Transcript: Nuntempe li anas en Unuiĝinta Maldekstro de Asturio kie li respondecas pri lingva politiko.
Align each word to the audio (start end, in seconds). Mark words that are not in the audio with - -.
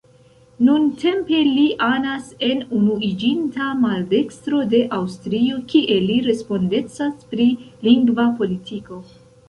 Nuntempe 0.67 1.41
li 1.57 1.65
anas 1.87 2.31
en 2.47 2.63
Unuiĝinta 2.79 3.69
Maldekstro 3.83 4.65
de 4.75 4.83
Asturio 5.01 5.63
kie 5.75 6.03
li 6.09 6.19
respondecas 6.33 7.25
pri 7.35 7.51
lingva 7.89 8.31
politiko. 8.43 9.05